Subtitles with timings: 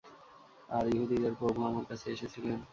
[0.69, 2.57] আর ইহুদীদের প্রভু আমার কাছে এসেছিলেন।